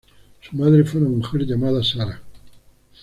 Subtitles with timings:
[0.41, 2.19] Su madre fue una mujer llamada Sarah.